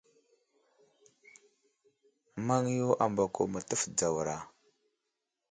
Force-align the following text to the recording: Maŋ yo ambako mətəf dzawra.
Maŋ 2.47 2.63
yo 2.79 2.89
ambako 3.05 3.41
mətəf 3.53 3.81
dzawra. 3.97 4.37